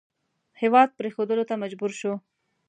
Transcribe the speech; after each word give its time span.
هېواد 0.61 0.89
پرېښودلو 0.99 1.43
ته 1.49 1.55
مجبور 1.63 1.91
شو. 1.99 2.13